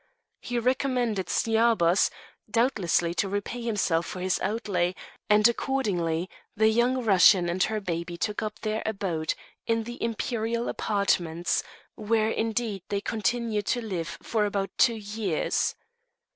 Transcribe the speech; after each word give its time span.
He 0.39 0.57
recommended 0.57 1.27
Sciabas, 1.29 2.09
doubtless 2.49 3.03
to 3.17 3.29
repay 3.29 3.61
himself 3.61 4.07
for 4.07 4.19
his 4.19 4.39
outlay, 4.41 4.95
and, 5.29 5.47
accordingly, 5.47 6.27
the 6.55 6.69
young 6.69 7.05
Russian 7.05 7.47
and 7.47 7.61
her 7.65 7.79
baby 7.79 8.17
took 8.17 8.41
up 8.41 8.61
their 8.61 8.81
abode 8.83 9.35
in 9.67 9.83
the 9.83 10.01
imperial 10.01 10.67
apartments, 10.69 11.61
where, 11.93 12.31
indeed, 12.31 12.81
they 12.89 12.99
continued 13.01 13.67
to 13.67 13.81
live 13.83 14.17
for 14.23 14.45
about 14.45 14.75
two 14.79 14.95
years. 14.95 15.75